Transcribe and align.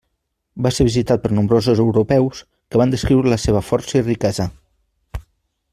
Va 0.65 0.69
ser 0.77 0.85
visitat 0.87 1.21
per 1.25 1.29
nombrosos 1.39 1.81
europeus 1.83 2.41
que 2.53 2.81
van 2.83 2.95
descriure 2.95 3.35
la 3.35 3.41
seva 3.45 3.65
força 3.71 3.99
i 4.01 4.03
riquesa. 4.09 4.49